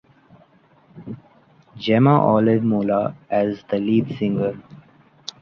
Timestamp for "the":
3.69-3.77